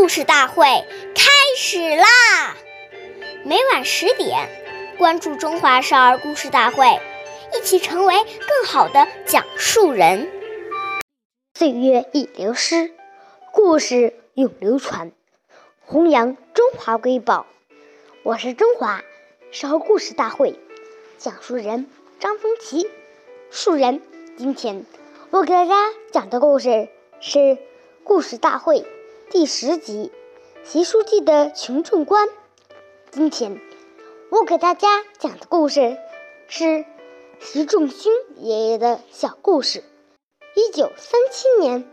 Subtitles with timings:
[0.00, 0.64] 故事大会
[1.14, 2.56] 开始啦！
[3.44, 4.48] 每晚十点，
[4.96, 6.86] 关注《中华少儿故事大会》，
[7.54, 10.32] 一起成为更好的讲述人。
[11.54, 12.94] 岁月已流失，
[13.52, 15.12] 故事永流传，
[15.84, 17.44] 弘扬中华瑰宝。
[18.22, 19.02] 我是中华
[19.52, 20.58] 少儿故事大会
[21.18, 21.86] 讲述人
[22.18, 22.88] 张风奇，
[23.50, 24.00] 树人。
[24.38, 24.86] 今天
[25.28, 26.88] 我给大家讲的故事
[27.20, 27.38] 是
[28.02, 28.78] 《故事大会》。
[29.32, 30.10] 第十集，
[30.64, 32.28] 习书记的群众观。
[33.12, 33.60] 今天
[34.28, 35.96] 我给大家讲的故事
[36.48, 36.84] 是
[37.38, 39.84] 习仲勋爷爷的小故事。
[40.56, 41.88] 一九三七年，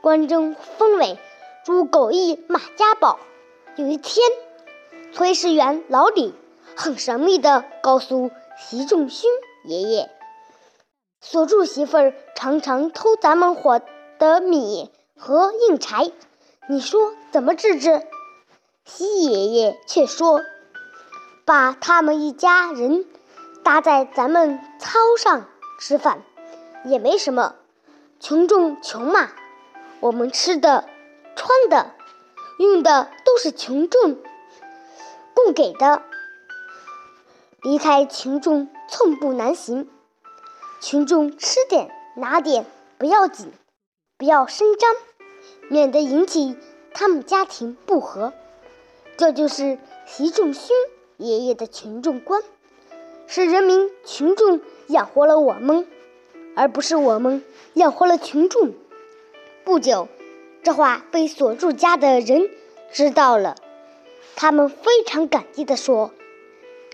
[0.00, 1.18] 关中封为
[1.64, 3.18] 朱狗邑马家堡。
[3.74, 4.24] 有一天，
[5.12, 6.32] 炊事员老李
[6.76, 9.28] 很神秘地告诉习仲勋
[9.64, 10.08] 爷爷，
[11.20, 13.82] 锁住媳妇儿常常偷咱们伙
[14.20, 16.12] 的米和硬柴。
[16.68, 18.06] 你说怎么治治？
[18.84, 20.42] 习爷爷却说
[21.44, 23.06] ：“把他们一家人
[23.64, 25.48] 搭在咱们操上
[25.80, 26.22] 吃饭，
[26.84, 27.56] 也没什么。
[28.20, 29.30] 群众穷嘛，
[30.00, 30.88] 我们吃的、
[31.34, 31.94] 穿的、
[32.58, 34.18] 用的都是群众
[35.34, 36.02] 供给的。
[37.62, 39.90] 离开群众寸步难行。
[40.80, 42.64] 群众吃点拿点
[42.96, 43.52] 不要紧，
[44.16, 44.94] 不要声张。”
[45.70, 46.56] 免得引起
[46.92, 48.32] 他们家庭不和，
[49.16, 50.74] 这就是习仲勋
[51.16, 52.42] 爷爷的群众观，
[53.28, 55.86] 是人民群众养活了我们，
[56.56, 58.72] 而不是我们养活了群众。
[59.62, 60.08] 不久，
[60.64, 62.50] 这话被锁住家的人
[62.90, 63.54] 知道了，
[64.34, 66.10] 他们非常感激地说：“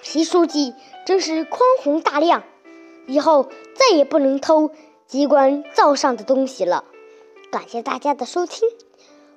[0.00, 0.72] 习书记
[1.04, 2.42] 真是宽宏大量，
[3.06, 4.70] 以后再也不能偷
[5.06, 6.86] 机关灶上的东西了。”
[7.52, 8.66] 感谢大家的收听，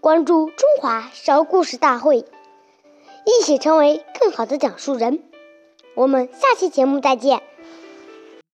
[0.00, 5.24] 关注中华烧故事大会，一起成为更好的讲述人。
[5.96, 7.42] 我们下期节目再见。